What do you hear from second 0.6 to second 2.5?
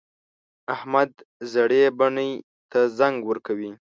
احمد زړې بنۍ